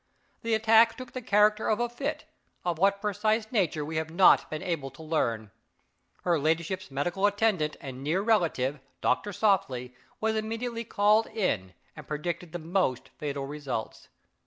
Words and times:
The 0.41 0.55
attack 0.55 0.97
took 0.97 1.11
the 1.13 1.21
character 1.21 1.67
of 1.69 1.79
a 1.79 1.87
fit 1.87 2.25
of 2.65 2.79
what 2.79 3.01
precise 3.01 3.45
nature 3.51 3.85
we 3.85 3.97
have 3.97 4.09
not 4.09 4.49
been 4.49 4.63
able 4.63 4.89
to 4.89 5.03
learn. 5.03 5.51
Her 6.23 6.39
ladyship's 6.39 6.89
medical 6.89 7.27
attendant 7.27 7.77
and 7.79 8.03
near 8.03 8.23
relative, 8.23 8.79
Doctor 9.01 9.31
Softly, 9.31 9.93
was 10.19 10.35
immediately 10.35 10.85
called 10.85 11.27
in, 11.27 11.75
and 11.95 12.07
predicted 12.07 12.51
the 12.51 12.57
most 12.57 13.09
fatal 13.19 13.45
results. 13.45 14.09